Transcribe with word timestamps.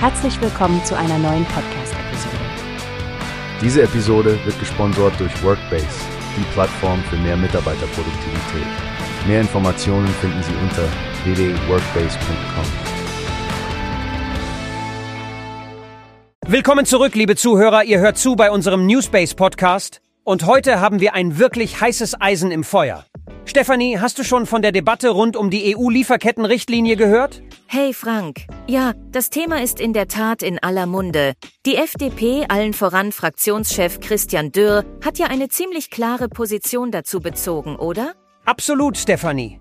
Herzlich 0.00 0.40
willkommen 0.40 0.84
zu 0.84 0.96
einer 0.96 1.18
neuen 1.18 1.44
Podcast-Episode. 1.46 2.36
Diese 3.60 3.82
Episode 3.82 4.38
wird 4.44 4.56
gesponsert 4.60 5.18
durch 5.18 5.42
Workbase, 5.42 5.88
die 6.36 6.44
Plattform 6.52 7.02
für 7.10 7.16
mehr 7.16 7.36
Mitarbeiterproduktivität. 7.36 8.66
Mehr 9.26 9.40
Informationen 9.40 10.06
finden 10.06 10.40
Sie 10.44 10.52
unter 10.62 10.84
www.workbase.com. 11.24 12.64
Willkommen 16.46 16.86
zurück, 16.86 17.16
liebe 17.16 17.34
Zuhörer. 17.34 17.82
Ihr 17.82 17.98
hört 17.98 18.18
zu 18.18 18.36
bei 18.36 18.52
unserem 18.52 18.86
Newspace 18.86 19.34
Podcast. 19.34 20.00
Und 20.22 20.46
heute 20.46 20.80
haben 20.80 21.00
wir 21.00 21.14
ein 21.14 21.40
wirklich 21.40 21.80
heißes 21.80 22.20
Eisen 22.20 22.52
im 22.52 22.62
Feuer. 22.62 23.04
Stefanie, 23.46 23.98
hast 23.98 24.20
du 24.20 24.22
schon 24.22 24.46
von 24.46 24.62
der 24.62 24.70
Debatte 24.70 25.08
rund 25.08 25.34
um 25.36 25.50
die 25.50 25.74
EU-Lieferkettenrichtlinie 25.74 26.94
gehört? 26.94 27.42
Hey 27.70 27.92
Frank, 27.92 28.46
ja, 28.66 28.94
das 29.12 29.28
Thema 29.28 29.60
ist 29.60 29.78
in 29.78 29.92
der 29.92 30.08
Tat 30.08 30.42
in 30.42 30.58
aller 30.58 30.86
Munde. 30.86 31.34
Die 31.66 31.76
FDP, 31.76 32.46
allen 32.48 32.72
voran 32.72 33.12
Fraktionschef 33.12 34.00
Christian 34.00 34.52
Dürr, 34.52 34.86
hat 35.04 35.18
ja 35.18 35.26
eine 35.26 35.48
ziemlich 35.48 35.90
klare 35.90 36.30
Position 36.30 36.90
dazu 36.90 37.20
bezogen, 37.20 37.76
oder? 37.76 38.14
Absolut, 38.46 38.96
Stefanie. 38.96 39.60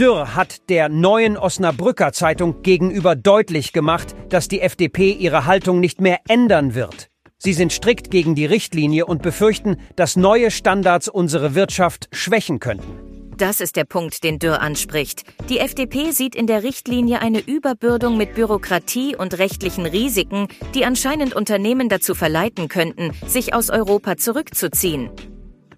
Dürr 0.00 0.34
hat 0.34 0.70
der 0.70 0.88
neuen 0.88 1.36
Osnabrücker 1.36 2.14
Zeitung 2.14 2.62
gegenüber 2.62 3.16
deutlich 3.16 3.74
gemacht, 3.74 4.16
dass 4.30 4.48
die 4.48 4.62
FDP 4.62 5.12
ihre 5.12 5.44
Haltung 5.44 5.78
nicht 5.78 6.00
mehr 6.00 6.20
ändern 6.28 6.74
wird. 6.74 7.10
Sie 7.36 7.52
sind 7.52 7.70
strikt 7.70 8.10
gegen 8.10 8.34
die 8.34 8.46
Richtlinie 8.46 9.04
und 9.04 9.20
befürchten, 9.20 9.76
dass 9.94 10.16
neue 10.16 10.50
Standards 10.50 11.06
unsere 11.06 11.54
Wirtschaft 11.54 12.08
schwächen 12.12 12.60
könnten. 12.60 13.11
Das 13.36 13.60
ist 13.60 13.76
der 13.76 13.84
Punkt, 13.84 14.24
den 14.24 14.38
Dürr 14.38 14.60
anspricht. 14.60 15.24
Die 15.48 15.58
FDP 15.58 16.10
sieht 16.10 16.34
in 16.34 16.46
der 16.46 16.62
Richtlinie 16.62 17.20
eine 17.20 17.40
Überbürdung 17.40 18.16
mit 18.16 18.34
Bürokratie 18.34 19.16
und 19.16 19.38
rechtlichen 19.38 19.86
Risiken, 19.86 20.48
die 20.74 20.84
anscheinend 20.84 21.34
Unternehmen 21.34 21.88
dazu 21.88 22.14
verleiten 22.14 22.68
könnten, 22.68 23.12
sich 23.26 23.54
aus 23.54 23.70
Europa 23.70 24.16
zurückzuziehen. 24.16 25.10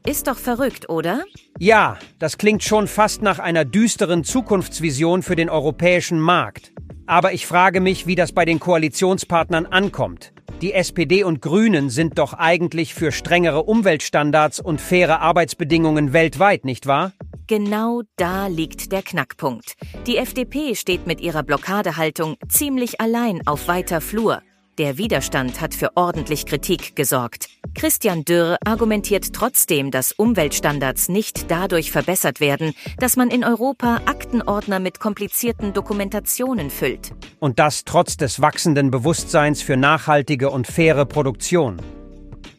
Ist 0.07 0.27
doch 0.27 0.37
verrückt, 0.37 0.91
oder? 0.91 1.25
Ja, 1.59 1.99
das 2.19 2.37
klingt 2.37 2.63
schon 2.63 2.89
fast 2.89 3.23
nach 3.23 3.39
einer 3.39 3.65
düsteren 3.65 4.25
Zukunftsvision 4.25 5.23
für 5.23 5.37
den 5.37 5.49
europäischen 5.49 6.21
Markt. 6.21 6.73
Aber 7.07 7.33
ich 7.33 7.47
frage 7.47 7.81
mich, 7.81 8.07
wie 8.07 8.15
das 8.15 8.33
bei 8.33 8.45
den 8.45 8.61
Koalitionspartnern 8.61 9.67
ankommt. 9.67 10.33
Die 10.61 10.73
SPD 10.73 11.25
und 11.25 11.41
Grünen 11.41 11.91
sind 11.91 12.19
doch 12.19 12.35
eigentlich 12.35 12.95
für 12.95 13.13
strengere 13.13 13.63
Umweltstandards 13.63 14.61
und 14.61 14.81
faire 14.81 15.21
Arbeitsbedingungen 15.21 16.13
weltweit, 16.13 16.65
nicht 16.65 16.87
wahr? 16.87 17.13
Genau 17.47 18.01
da 18.17 18.47
liegt 18.47 18.91
der 18.91 19.03
Knackpunkt. 19.03 19.75
Die 20.07 20.17
FDP 20.17 20.75
steht 20.75 21.07
mit 21.07 21.21
ihrer 21.21 21.43
Blockadehaltung 21.43 22.37
ziemlich 22.49 23.03
allein 23.03 23.47
auf 23.47 23.69
weiter 23.69 24.01
Flur. 24.01 24.41
Der 24.79 24.97
Widerstand 24.97 25.61
hat 25.61 25.75
für 25.75 25.91
ordentlich 25.95 26.47
Kritik 26.47 26.97
gesorgt. 26.97 27.49
Christian 27.75 28.25
Dürr 28.25 28.57
argumentiert 28.65 29.35
trotzdem, 29.35 29.91
dass 29.91 30.13
Umweltstandards 30.13 31.11
nicht 31.11 31.51
dadurch 31.51 31.93
verbessert 31.93 32.41
werden, 32.41 32.73
dass 32.99 33.17
man 33.17 33.29
in 33.29 33.45
Europa 33.45 34.01
Aktenordner 34.07 34.81
mit 34.81 34.99
komplizierten 34.99 35.75
Dokumentationen 35.75 36.71
füllt. 36.71 37.13
Und 37.41 37.59
das 37.59 37.85
trotz 37.85 38.17
des 38.17 38.41
wachsenden 38.41 38.91
Bewusstseins 38.91 39.61
für 39.61 39.77
nachhaltige 39.77 40.49
und 40.49 40.67
faire 40.67 41.05
Produktion. 41.05 41.77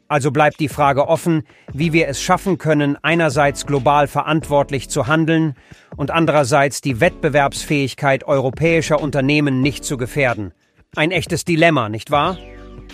Also 0.08 0.32
bleibt 0.32 0.60
die 0.60 0.70
Frage 0.70 1.08
offen, 1.08 1.44
wie 1.74 1.92
wir 1.92 2.08
es 2.08 2.22
schaffen 2.22 2.58
können, 2.58 2.98
einerseits 3.02 3.66
global 3.66 4.08
verantwortlich 4.08 4.90
zu 4.90 5.08
handeln 5.08 5.56
und 5.98 6.12
andererseits 6.12 6.82
die 6.82 7.00
Wettbewerbsfähigkeit 7.00 8.24
europäischer 8.26 9.02
Unternehmen 9.02 9.62
nicht 9.62 9.84
zu 9.84 9.98
gefährden. 9.98 10.54
Ein 10.96 11.12
echtes 11.12 11.44
Dilemma, 11.44 11.90
nicht 11.90 12.12
wahr? 12.12 12.38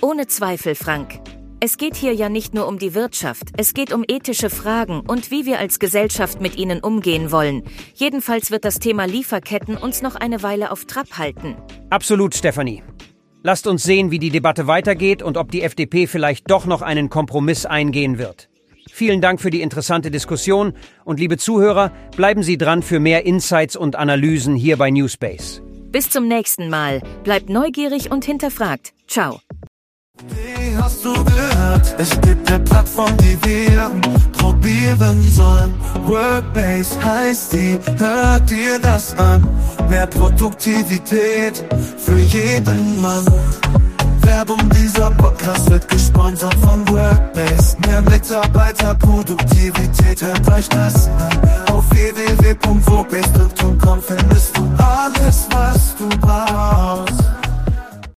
Ohne 0.01 0.27
Zweifel, 0.27 0.73
Frank. 0.75 1.19
Es 1.63 1.77
geht 1.77 1.95
hier 1.95 2.15
ja 2.15 2.27
nicht 2.27 2.55
nur 2.55 2.67
um 2.67 2.79
die 2.79 2.95
Wirtschaft, 2.95 3.49
es 3.55 3.75
geht 3.75 3.93
um 3.93 4.03
ethische 4.07 4.49
Fragen 4.49 5.01
und 5.01 5.29
wie 5.29 5.45
wir 5.45 5.59
als 5.59 5.77
Gesellschaft 5.77 6.41
mit 6.41 6.57
ihnen 6.57 6.79
umgehen 6.79 7.31
wollen. 7.31 7.61
Jedenfalls 7.93 8.49
wird 8.49 8.65
das 8.65 8.79
Thema 8.79 9.05
Lieferketten 9.05 9.77
uns 9.77 10.01
noch 10.01 10.15
eine 10.15 10.41
Weile 10.41 10.71
auf 10.71 10.85
Trab 10.85 11.19
halten. 11.19 11.55
Absolut, 11.91 12.33
Stefanie. 12.33 12.81
Lasst 13.43 13.65
uns 13.65 13.83
sehen, 13.83 14.11
wie 14.11 14.19
die 14.19 14.29
Debatte 14.29 14.67
weitergeht 14.67 15.23
und 15.23 15.37
ob 15.37 15.51
die 15.51 15.63
FDP 15.63 16.05
vielleicht 16.07 16.49
doch 16.51 16.65
noch 16.65 16.81
einen 16.81 17.09
Kompromiss 17.09 17.65
eingehen 17.65 18.17
wird. 18.17 18.49
Vielen 18.91 19.21
Dank 19.21 19.41
für 19.41 19.49
die 19.49 19.61
interessante 19.61 20.11
Diskussion 20.11 20.73
und 21.05 21.19
liebe 21.19 21.37
Zuhörer, 21.37 21.91
bleiben 22.15 22.43
Sie 22.43 22.57
dran 22.57 22.83
für 22.83 22.99
mehr 22.99 23.25
Insights 23.25 23.75
und 23.75 23.95
Analysen 23.95 24.55
hier 24.55 24.77
bei 24.77 24.91
Newspace. 24.91 25.61
Bis 25.91 26.09
zum 26.09 26.27
nächsten 26.27 26.69
Mal. 26.69 27.01
Bleibt 27.23 27.49
neugierig 27.49 28.11
und 28.11 28.25
hinterfragt. 28.25 28.93
Ciao. 29.07 29.39
Wie 30.29 30.77
hast 30.77 31.03
du 31.03 31.13
gehört? 31.13 31.95
Es 31.97 32.11
gibt 32.21 32.47
eine 32.51 32.59
Plattform, 32.59 33.17
die 33.17 33.35
wir 33.43 33.91
probieren 34.37 35.23
sollen. 35.31 35.73
Workbase 36.05 37.03
heißt 37.03 37.53
die, 37.53 37.79
hört 37.97 38.47
dir 38.49 38.77
das 38.79 39.17
an. 39.17 39.45
Mehr 39.89 40.07
Produktivität 40.07 41.65
für 41.97 42.17
jeden 42.17 43.01
Mann. 43.01 43.25
Werbung 44.21 44.69
dieser 44.69 45.11
Podcast 45.11 45.69
wird 45.69 45.87
gesponsert 45.89 46.55
von 46.55 46.87
Workbase. 46.87 47.77
Mehr 47.87 48.01
Mitarbeiterproduktivität, 48.01 50.21
hört 50.21 50.49
euch 50.51 50.67
das 50.69 51.07
an. 51.07 51.39
Auf 51.73 51.83
www.workbase.com 51.89 54.01
findest 54.01 54.57
du 54.57 54.69
alles, 54.77 55.47
was 55.51 55.95
du 55.97 56.07